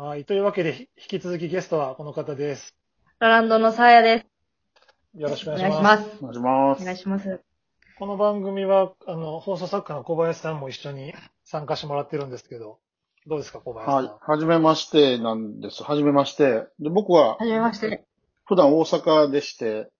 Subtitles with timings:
[0.00, 0.24] はい。
[0.24, 2.76] というわけで、ひ引き続きゲストはこの方です。
[3.18, 5.18] ラランドのサーヤです。
[5.20, 6.04] よろしくおお願いします。
[6.04, 6.22] 願いします。
[6.22, 6.82] お願いします。
[6.82, 7.40] お願いします。
[7.98, 12.78] この番組は、あの、放送作家の小林さんも一緒に参加してもらってるんですけど、
[13.26, 14.04] どうですか、小林さん？
[14.04, 14.30] はい。
[14.30, 15.82] はじめましてなんです。
[15.82, 16.68] はじめまして。
[16.78, 18.04] で、僕ははじめまして。
[18.44, 19.90] 普段大阪でして、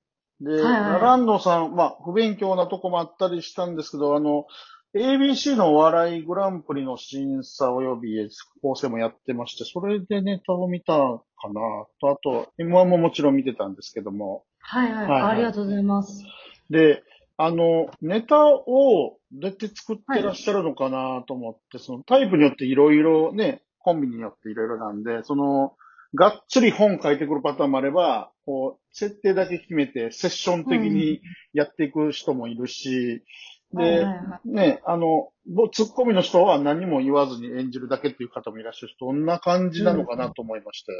[0.40, 4.46] で、はいはいラランドさん、まあ、不勉強なとこもあったりしたんですけど、あの、
[4.94, 8.30] ABC のお笑いグランプリの審査及び
[8.62, 11.60] 構成もやってまして、それでネタを見たかな
[12.00, 15.06] と、あと、M1 ももちろん見てたんですけども、はいはい。
[15.06, 15.22] はいはい。
[15.22, 16.24] ありがとうございます。
[16.70, 17.02] で、
[17.36, 25.74] あの、ネタをどうやって作ってらっしゃるのかなと思って、そのタイプによっていろいろね、コンビによっていろいろなんで、その、
[26.14, 31.20] がっつり本書いてくるパターンもあれば、こう、設定だけ決めて、セッション的に
[31.52, 33.22] やっていく人もいるし、
[33.72, 34.48] ではいはい、はい。
[34.48, 40.92] ね、あの、ぼツッコミの人は何も言わずに演じるだけっていう方もいらっしゃるし、どんな感じなのかなと思いまして。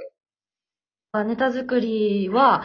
[1.13, 2.63] まあネタ作りは、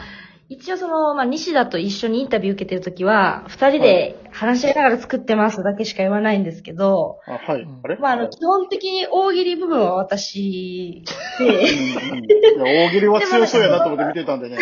[0.50, 7.62] 一応その、まあ、西田と一緒にインタビュー受けてるときは、二人で話し合いながら作ってますだけしか言わないんですけど、あ、はい。
[7.62, 7.96] うんあれ？
[7.96, 11.02] まあ、あの、基本的に大喜利部分は私
[11.38, 14.58] で、うんうん大喜利は強そうやなと思って見てたんでね。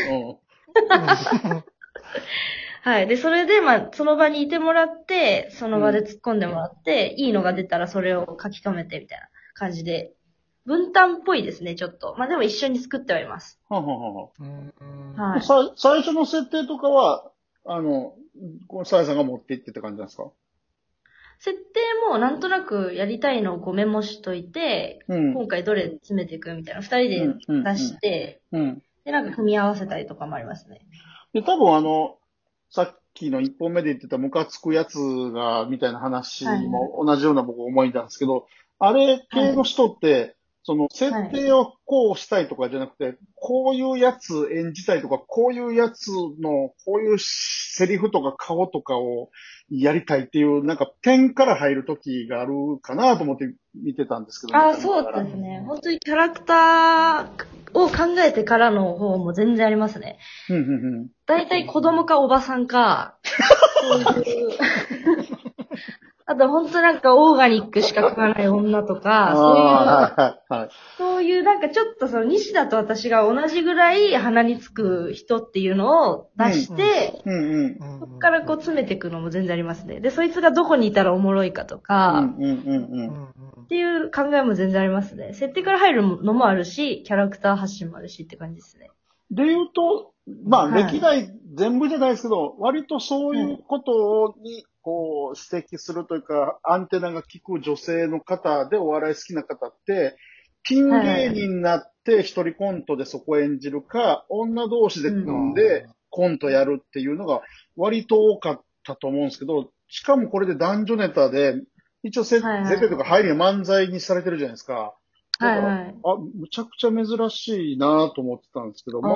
[2.84, 3.06] はい。
[3.06, 10.14] で、それで、まあ、その場にいてもらって、その場で突っ込んでもらって、いいのが出たらそれを書き留めてみたいな感じで、
[10.66, 12.16] 分担っぽいですね、ちょっと。
[12.19, 13.60] まあ、でも一緒に作ってはいます。
[13.70, 13.77] うん。
[13.77, 15.42] はんはんはんはい。
[15.42, 17.30] さ最初の設定とかは、
[17.64, 18.14] あの、
[18.66, 20.33] このさやさんが持って行ってって感じなんですか？
[21.38, 25.34] 設定もなんとなくやりたいのをこうメモしといて、うん。
[25.34, 28.83] 今回どれ詰めていくみたいな、二人で出して、うん。
[29.05, 30.80] で、なんか組み合わせたりとかもありますね。
[31.33, 32.16] で、多分あの、
[32.73, 38.47] さっきの一本目で言ってたムカつくやつが、みたいな話も同じような僕思いたんですけど、
[38.78, 40.34] あれ系の人って、
[40.65, 49.31] その設定をこうしたいとかじゃなくて、こういうやつ演じたいとか、こういうやつの、こういうセリフとか顔とかを
[49.69, 55.62] やりたいっていう、なんか点から入る時があるかなと思って見てたんですけど、ああ、そうですね。
[55.66, 60.19] 本当にキャラクターを考えてからの方も全然ありますね。
[60.49, 61.09] うんうんうん。
[61.27, 63.16] 大体子供かおばさんか、
[63.83, 65.22] そういう
[66.27, 70.71] あと本当なんかオーガニックしか食わない女とか、そういう。
[70.99, 77.65] そういうなんかちょっとその西田と私が同じぐらい鼻につく人っていうのを出して、うんうん。
[77.81, 80.00] うんそこからこう詰めていくのも全然ありますね。
[80.00, 83.09] で、そいつがどこにいたらおもろいかとうか、んうんうんうん。
[83.09, 83.32] うん
[83.62, 85.32] っていう考えも全然ありますね。
[85.32, 88.91] 設定から入るのもあるし、キャラクター発信もあるしって感じですね。
[89.31, 90.12] で言うと、
[90.44, 100.16] まあ、はい歴代全部じゃないですけど、割とそういうことに、こう、指摘するというか、アンテナが効く女性の方でお笑い好きな方って、
[100.65, 107.43] ピン芸人になって一人コントでそこ演じるか、女同士で組んでコントやるっていうのが
[107.76, 111.54] 割と多かったと思うんですけど、しかもこれで男女ネタで、
[112.03, 114.94] 一応せ、はいはいとか入りは漫才にされてるじゃないですか。
[115.38, 115.94] はいはい。
[116.04, 119.12] あ、むちゃくちゃ珍しいなと思ってたんですけど、まあ。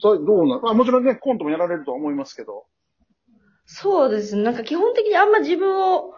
[0.00, 2.66] どどうな、まあ、もちろんね、コントもやられるとは思いますけど。
[3.66, 4.42] そうですね。
[4.42, 6.14] なんか基本的にあんま自分を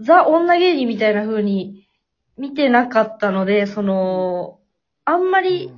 [0.00, 1.88] ザ・女芸人みたいな風に
[2.36, 4.60] 見てなかったので、その、
[5.04, 5.72] あんまり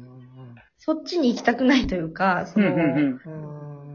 [0.77, 3.21] そっちに行きたくないというか、その、うん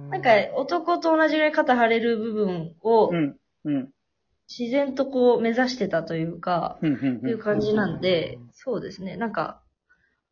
[0.10, 3.12] なんか男と同じぐらい肩張れる部分を。
[4.48, 6.78] 自然とこう目指してたというか。
[6.84, 6.86] い
[7.32, 9.18] う感じなんで、そうですね。
[9.18, 9.62] なんか、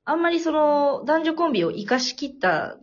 [0.06, 2.78] あんまりその男女コンビを活かしきった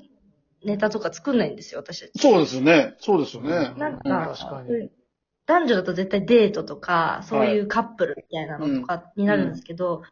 [0.65, 2.19] ネタとか作んないんですよ、私たち。
[2.19, 2.95] そうですよね。
[2.99, 3.51] そうですよね。
[3.77, 4.91] なんうんか確かに。
[5.47, 10.03] 男女だと絶対デートとか、そういうカップルみたいなのとかになるんですけど、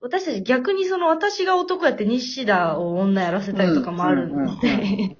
[0.00, 5.16] 私たち逆にその私が男やって西田を女やらせたりとかもあるので、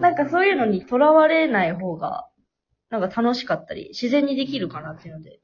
[0.00, 2.26] なんかそういうのにとらわれない方が、
[2.90, 5.40] なんか楽しかったり、自然にできるかなっていうので。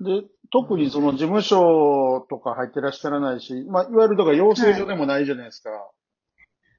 [0.00, 5.70] で、特にその事務所とか入ってらっしゃらないし、まあ、いわゆるだから養成所でもないじゃないですか。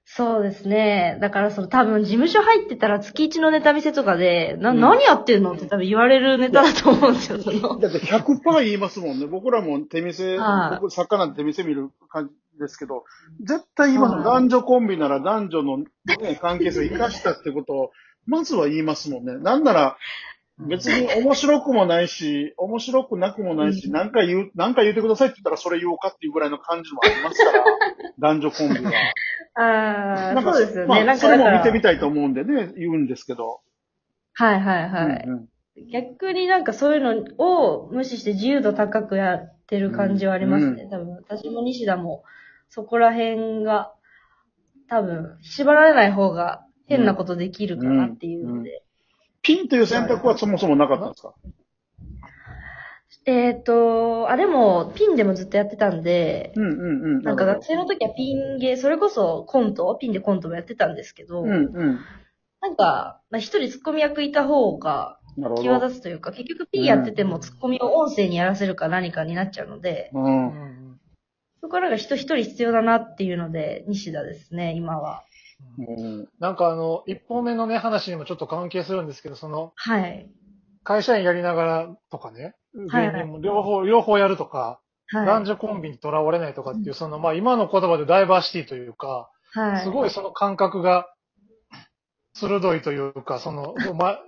[0.07, 1.17] そうですね。
[1.19, 7.79] だからその多分事務所入ってたら月一のネタ見せとかで、な、うん何やってんのって多分言われるネタだと思うんですよ、その。
[7.79, 9.25] だって100%言いますもんね。
[9.25, 13.03] 僕らも手見せ、はい僕作家なんて手見せ見る感じですけど、
[13.41, 15.87] 絶対今のはい男女コンビなら男女の、ね、
[16.39, 17.91] 関係性を生かしたってことを、
[18.27, 19.37] まずは言いますもんね。
[19.37, 19.97] なんなら、
[20.57, 27.63] 別に面白くもないし、面白くなくもないし、うん何か言う、何か言ってくださいって言ったらそれ言おうかっていうぐらいの感じもありますから、
[28.19, 28.91] 男女コンビは。
[29.55, 30.87] ああ、そうですよね。
[30.87, 33.61] まあ、なんそれも見てみたいと思うんでね、言うんですけど。
[34.33, 35.23] はいはいはい。
[35.25, 35.49] うんうん
[35.91, 40.83] 逆になんかそういうのを無視して自由度高くやってる感じはありますね。
[40.83, 42.23] う多分私も西田も
[42.69, 43.93] そこら辺が、
[44.87, 48.84] 多分、縛られない方が変なことできるかなっていうので。
[49.45, 51.33] ピンという選択はそもそもなかったんですか？
[53.27, 57.21] えっ、と、あ、でも、ピンでもずっとやってたんで、うんうんうん。
[57.23, 61.99] なんか学生の時はピンゲー、それこそコント、ピンでコントもやってたんですけど、うんうん。
[62.61, 65.87] なんか、まあ、一人ツッコミ役いた方が際ど。
[65.87, 70.19] 立つというか、結局ピンやっててもツッコミを音声にやらせるか何かになっちゃうので、う。
[70.19, 70.99] うんん
[71.61, 75.23] そこからが人一人必要だなっていうので、西田ですね、今は。
[75.77, 75.81] う
[76.21, 80.29] んなんかあの、一本目のね、話にもちょっと関係するんですけど、その、はい。
[80.83, 82.55] 会社員やりながらとかね、
[82.89, 85.25] はい芸人も両方、両方やるとか、はい。
[85.25, 89.83] 男女コンビにとらわれないとかっていう、その、まあ今の言葉でダイバーシティというか、はい。
[89.83, 91.07] すごいその感覚が
[92.33, 94.19] 鋭いというか、その、ま、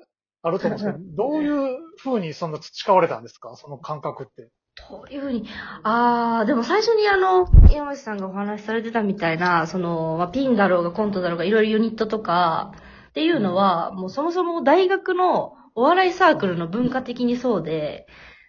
[0.43, 0.99] あると思うんですけど、
[1.29, 3.55] どういう風にその培われたんですか？
[3.55, 4.49] その感覚って。
[4.77, 5.45] というふうに、
[5.83, 12.73] あー、でも最初にあの、山内さんがお話しされてたみたいな、その、まあ、ピンだろうがコントだろうがいろいろユニットとか、
[13.09, 18.07] っていうのは、もうそもそも大学のお笑いサークルの文化的にそうで、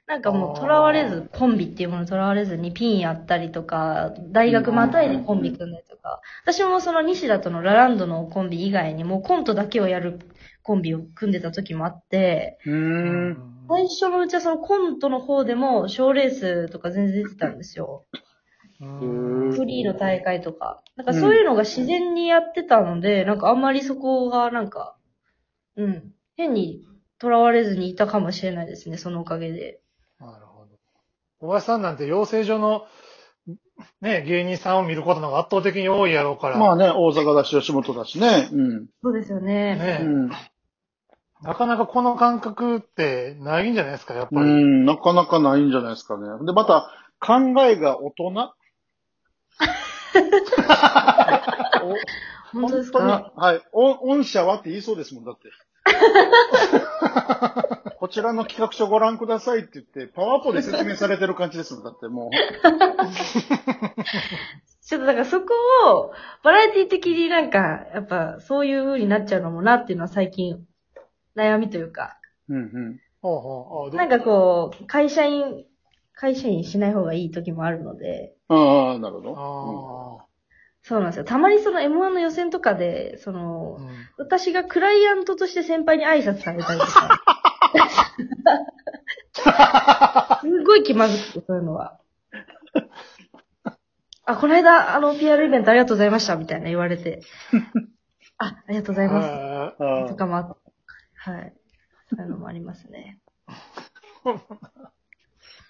[0.09, 10.19] なんかもう囚われず、コンビっていうものに囚われずにピンやったりとか、大学またいでコンビ組んだりとか、私もその西田とのラランドのコンビ以外にもコントだけをやる
[10.63, 12.59] コンビを組んでた時もあって。
[13.69, 18.07] 最初のうちはそのコントの方でも賞レースとか全然出てたんですよ。
[18.81, 20.83] うんフリーの大会とか。
[20.97, 24.97] なんかそういうのが自然にやってたので、なんかあんまりそこがなんか、
[25.77, 26.83] うん、変に
[27.21, 29.81] 囚われずにいたかもしれないですね、そのおかげで。
[31.41, 32.87] 小林さんなんて養成所の、
[34.01, 36.59] ね、芸人さんを見ることの方が圧倒的に多いやろうから。
[36.59, 38.49] まあね、大阪だし、吉本だしね。
[38.53, 38.87] うん。
[39.03, 39.77] そうですよね。
[39.77, 40.31] ね、うん。
[41.43, 44.51] なかなかこの感覚ってないんじゃないですか、やっぱり。
[44.51, 46.27] うん、なかなかないんじゃないですかね。
[46.45, 46.91] で、また、
[47.21, 48.53] 考えが大人？
[52.53, 53.63] 本当です本当にかはい。
[53.73, 55.49] お御社はって言いそうですもん、だって。
[57.99, 62.31] こちらの企画書ご覧くださいって言って、パワーポで説明されてる感じですもん、だっても
[64.83, 65.47] ちょっとだからそこ
[65.87, 66.13] を、
[66.43, 70.65] バラエティ的になんか、やっぱそういう風になっちゃうのもなっていうのは最近、
[71.37, 72.19] 悩みというか、
[72.49, 72.55] う。
[72.55, 73.01] うんうん。
[73.21, 75.67] ほうほうあどなんかこう、会社員、
[76.15, 80.25] 会社員しない方がいい時もあるので、ああ、なるほど。
[80.25, 80.28] あ
[80.83, 81.25] そうなんですよ。
[81.25, 83.89] たまにその M1 の予選とかで、そのー、うん
[84.19, 87.23] 私がクライアントとして先輩に挨拶されたりとか。
[90.43, 91.99] すごい気まずくて、そういうのは。
[94.25, 97.23] あ、この間、あの、PR イベントありがとうございました、みたいな言われて。
[98.37, 99.83] あ、ありがとうございます。
[99.83, 100.57] ああとかもあ
[101.15, 101.55] はい。
[102.11, 103.19] そういうのもありますね。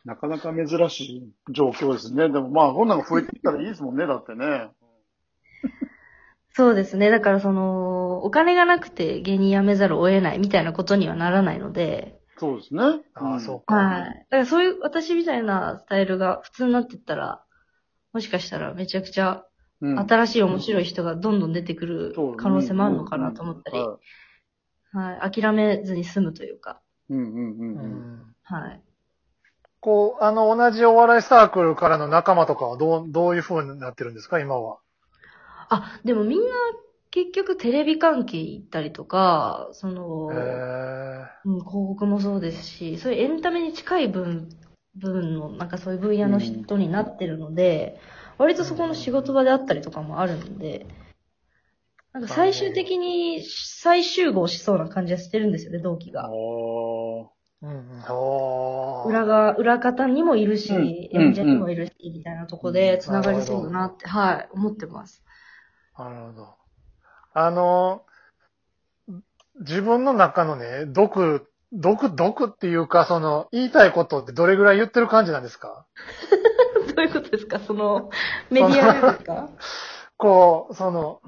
[0.04, 2.28] なかなか珍しい状況ですね。
[2.30, 4.70] でもまあ、こんなの増えていったらいいですもんね、だってね。
[6.54, 7.10] そうですね。
[7.10, 12.82] だからその、お金がなくて芸人辞めざるを得ないみたいなことにはならないので、そうですね。
[13.14, 13.74] ああ、そうか。
[13.74, 14.04] はい。
[14.04, 17.42] だからそういう私みたいなスタイルが普通になってったら、
[18.12, 19.44] もしかしたらめちゃくちゃ
[19.80, 19.98] うん。
[19.98, 23.98] 新しい面白い人がどんどん出てくる可能性もあるのかなと思ったり、は
[24.92, 25.30] はい。
[25.30, 26.80] 諦めずに済むというか、
[27.10, 27.64] いうんうんう。
[27.78, 28.80] んはい。
[29.80, 34.78] こう、あの、同じお笑いサークルからの仲間とかはどう、どういう風になってるんですか、今は？
[35.68, 36.46] あ、でもみんな
[37.10, 44.48] 結局テレビ関係行ったりとか、その、へえうん、広告もそうですし、そういうエンタメに近い分、
[44.96, 47.98] 部分の、なんかそういう分野の人になってるので、
[48.36, 50.86] 割とそこの仕事場であったりとかもあるので、
[52.12, 56.28] なんか最終的に再集合しそうな感じはしてるんですよね、同期が。
[57.62, 57.74] うんう
[59.06, 59.08] ん。
[59.08, 65.22] 裏が、裏方にもいるし、うん演者にもいるし、みたいなとこで繋がりそうだなって、はい、思ってます。
[65.98, 66.54] なるほど。
[67.34, 68.02] あの、
[69.60, 75.84] 自分の中のね、毒、毒、毒っていうか、その、言いたいことってどれぐらい言ってる感じなんですか？
[76.96, 77.58] どういうことですか？
[77.60, 78.10] その、
[78.50, 79.48] メディアでですか？
[80.16, 81.20] こう、その、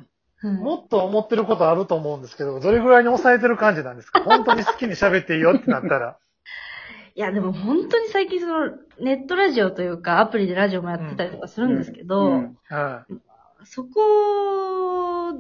[0.42, 0.56] うん。
[0.56, 4.20] もっと思ってることあると思うんですけど、どれぐらいに抑えてる感じなんですか？
[4.20, 6.16] 本当に好きに喋っていいよってなったら。
[7.14, 12.30] いや、でも本当に最近その、ネットラジオというか、アプリでラジオもやってたりとかするんですけど。
[13.64, 15.32] そこ、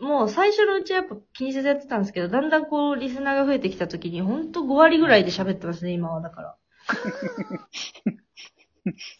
[0.00, 6.56] もう最初のうちはやっぱ気にせずやってたんですけど、だんだんこう、リスナーが増えてきた時に、本当5割ぐらいで喋ってますね、今は、だから。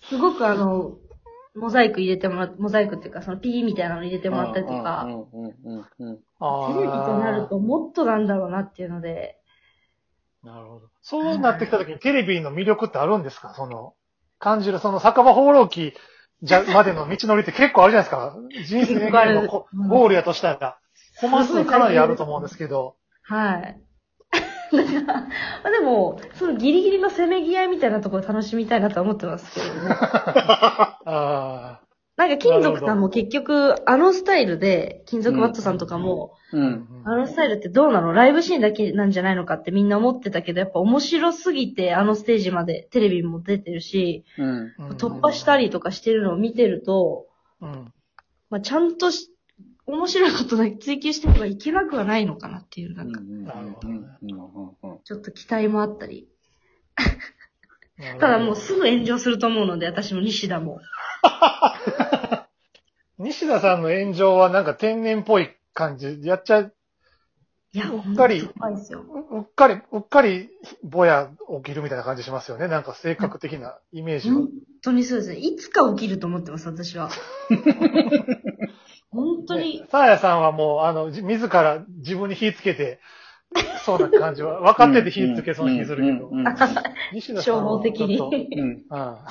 [0.08, 0.98] すごくあの、
[1.54, 9.40] モザイク入れてもらモザイクっていうか、その P みたいなの入れてもらったりとか、テレビとなるともっとなんだろうなっていうので、
[10.44, 10.88] なるほど。
[11.02, 13.54] そうなってきた時にテレビの魅力ってあるんですか？
[13.54, 13.94] その、
[14.38, 15.94] 感じる、その酒場放浪記
[16.42, 18.84] じゃ、までの道のりって結構あるじゃないですか。
[18.84, 20.78] 人生のこゴールやとしたら。
[21.20, 22.96] コマ数かなりあると思うんですけど。
[23.22, 23.80] はい。
[24.70, 24.82] ま
[25.64, 29.88] あでも、そのギリギリのせめぎ合いみたいなところ楽しみたいなとは思ってますけれども。
[31.06, 31.80] あ
[32.18, 36.56] なんか金属さんも結局、あのスタイルで、金属バットさんとかも、あ。
[36.56, 37.02] うん。
[37.04, 38.12] あのスタイルってどうなの？
[38.12, 44.72] ライブシーンだけなんじゃないのかってみんな思ってたけど、やっぱ面白すぎて、あのステージまでテレビも出てるし、うん。
[44.78, 47.26] うん突破したりとかしてるのを見てると、
[47.60, 47.92] うん。
[48.50, 49.30] まあ、ちゃんとし、
[49.86, 53.20] 面白いことだけ追求していけばいけなくはないのかなっていう、なんか、
[55.04, 56.28] ちょっと期待もあったり。
[58.20, 60.80] ただもうすぐ炎上すると思うので、私も西田も。
[63.18, 66.20] 西田さんの炎上はなんか天然っぽい感じ。
[66.22, 66.74] やっちゃう、
[67.72, 68.40] いや、うっかり。
[68.40, 70.48] ううっかり、うっかり
[70.82, 71.30] ぼや
[71.62, 72.66] 起きるみたいな感じしますよね。
[72.68, 74.36] なんか性格的なイメージが。
[74.36, 74.48] 本
[74.82, 75.36] 当にそうですね。
[75.36, 77.10] いつか起きると思ってます、私は。
[79.10, 83.00] 本当にね、サーヤさんはもう、あの、じ自ら自分に火つけて、
[83.84, 86.34] そうな感じは、分かってて火つけそうな気するけどう。
[86.34, 86.44] ん。
[87.12, 88.48] 西田さん消は防的ちょっとに。
[88.60, 88.84] うん。
[88.90, 89.24] あ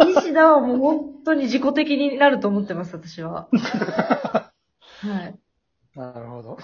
[0.06, 3.48] 西田はもう本当に自己的になると思ってます、私は。
[3.52, 5.38] はい。
[5.96, 6.58] あなるほど。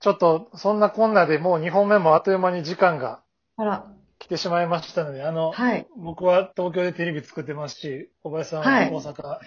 [0.00, 3.22] ちょっと、そんなこんなでもう2本目もあっという間に時間が
[3.56, 3.86] あら、
[4.18, 5.86] 来てしまいましたので、あの、はい。
[5.96, 9.38] 僕は東京でテレビ作ってますし、小林さんははい大阪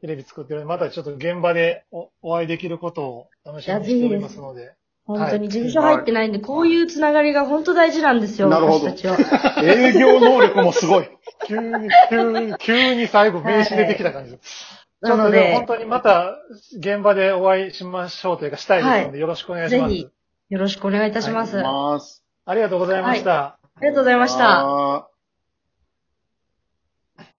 [0.00, 4.74] テレビ作ってるので、またちょっと現場でおお会いできることを楽しみにしておりますので。
[5.18, 9.62] 本当に事務所入ってないんで、こういうつながりが本当大事なんですよ、なるほど私たちは。
[9.62, 11.08] 営業能力もすごい。
[11.46, 14.86] 急に、急に、急に最後名刺出てきた感じです。
[15.04, 16.36] ちょなのでっとでも本、当にまた
[16.76, 19.90] 現場でお会いしましょうというかしたいですので、よろしくお願いします。
[19.90, 20.08] ぜひ、
[20.50, 21.58] よろしくお願いいたします。
[21.58, 23.58] ありがとうございました。
[23.80, 24.60] りがとうございました。
[24.60, 25.19] あー